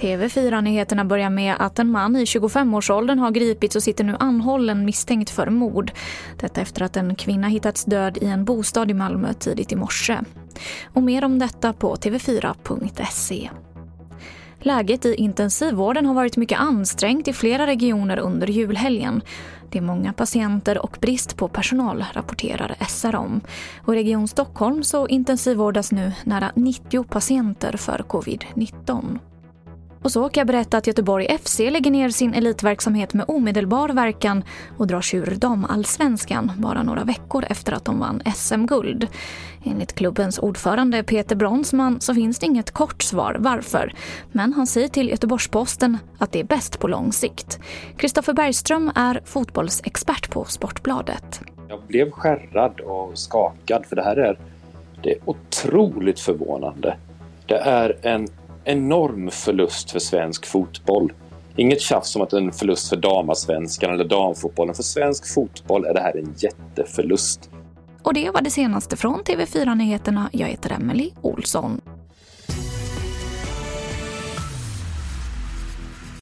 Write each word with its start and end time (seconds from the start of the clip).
TV4-nyheterna 0.00 1.04
börjar 1.04 1.30
med 1.30 1.54
att 1.58 1.78
en 1.78 1.90
man 1.90 2.16
i 2.16 2.24
25-årsåldern 2.24 3.18
har 3.18 3.30
gripits 3.30 3.76
och 3.76 3.82
sitter 3.82 4.04
nu 4.04 4.16
anhållen 4.20 4.84
misstänkt 4.84 5.30
för 5.30 5.50
mord. 5.50 5.92
Detta 6.40 6.60
efter 6.60 6.82
att 6.82 6.96
en 6.96 7.14
kvinna 7.14 7.48
hittats 7.48 7.84
död 7.84 8.18
i 8.20 8.26
en 8.26 8.44
bostad 8.44 8.90
i 8.90 8.94
Malmö 8.94 9.32
tidigt 9.32 9.72
i 9.72 9.76
morse. 9.76 10.18
Och 10.84 11.02
mer 11.02 11.24
om 11.24 11.38
detta 11.38 11.72
på 11.72 11.96
tv4.se. 11.96 13.50
Läget 14.60 15.04
i 15.04 15.14
intensivvården 15.14 16.06
har 16.06 16.14
varit 16.14 16.36
mycket 16.36 16.60
ansträngt 16.60 17.28
i 17.28 17.32
flera 17.32 17.66
regioner 17.66 18.18
under 18.18 18.46
julhelgen. 18.46 19.22
Det 19.70 19.78
är 19.78 19.82
många 19.82 20.12
patienter 20.12 20.78
och 20.78 20.98
brist 21.00 21.36
på 21.36 21.48
personal, 21.48 22.04
rapporterar 22.12 22.76
SR 22.88 23.16
om. 23.16 23.40
Och 23.84 23.94
I 23.94 23.96
Region 23.96 24.28
Stockholm 24.28 24.84
så 24.84 25.08
intensivvårdas 25.08 25.92
nu 25.92 26.12
nära 26.24 26.52
90 26.54 27.04
patienter 27.04 27.76
för 27.76 27.98
covid-19. 27.98 29.18
Och 30.02 30.12
så 30.12 30.28
kan 30.28 30.40
jag 30.40 30.46
berätta 30.46 30.76
att 30.76 30.86
Göteborg 30.86 31.38
FC 31.38 31.58
lägger 31.58 31.90
ner 31.90 32.10
sin 32.10 32.34
elitverksamhet 32.34 33.14
med 33.14 33.24
omedelbar 33.28 33.88
verkan 33.88 34.44
och 34.76 34.86
drar 34.86 35.00
sig 35.00 35.20
ur 35.20 35.34
damallsvenskan 35.36 36.52
bara 36.58 36.82
några 36.82 37.04
veckor 37.04 37.44
efter 37.48 37.72
att 37.72 37.84
de 37.84 37.98
vann 37.98 38.22
SM-guld. 38.34 39.08
Enligt 39.64 39.94
klubbens 39.94 40.38
ordförande 40.38 41.02
Peter 41.02 41.36
Bronsman 41.36 42.00
så 42.00 42.14
finns 42.14 42.38
det 42.38 42.46
inget 42.46 42.70
kort 42.70 43.02
svar 43.02 43.36
varför. 43.38 43.94
Men 44.32 44.52
han 44.52 44.66
säger 44.66 44.88
till 44.88 45.08
Göteborgs-Posten 45.08 45.98
att 46.18 46.32
det 46.32 46.40
är 46.40 46.44
bäst 46.44 46.78
på 46.80 46.88
lång 46.88 47.12
sikt. 47.12 47.60
Kristoffer 47.96 48.32
Bergström 48.32 48.92
är 48.94 49.20
fotbollsexpert 49.24 50.30
på 50.30 50.44
Sportbladet. 50.44 51.40
Jag 51.68 51.80
blev 51.88 52.10
skärrad 52.10 52.80
och 52.80 53.18
skakad 53.18 53.86
för 53.86 53.96
det 53.96 54.02
här 54.02 54.16
är, 54.16 54.38
det 55.02 55.10
är 55.12 55.18
otroligt 55.24 56.20
förvånande. 56.20 56.96
Det 57.46 57.58
är 57.58 57.96
en 58.02 58.28
enorm 58.66 59.30
förlust 59.30 59.90
för 59.90 59.98
svensk 59.98 60.46
fotboll. 60.46 61.12
Inget 61.56 61.80
tjafs 61.80 62.16
om 62.16 62.22
att 62.22 62.30
det 62.30 62.36
är 62.36 62.40
en 62.40 62.52
förlust 62.52 62.88
för 62.88 62.96
damasvenskan 62.96 63.94
eller 63.94 64.04
damfotbollen. 64.04 64.74
För 64.74 64.82
svensk 64.82 65.34
fotboll 65.34 65.84
är 65.84 65.94
det 65.94 66.00
här 66.00 66.16
en 66.16 66.34
jätteförlust. 66.36 67.50
Och 68.02 68.14
det 68.14 68.30
var 68.30 68.42
det 68.42 68.50
senaste 68.50 68.96
från 68.96 69.22
TV4 69.22 69.74
Nyheterna. 69.74 70.30
Jag 70.32 70.48
heter 70.48 70.72
Emily 70.72 71.10
Olsson. 71.22 71.80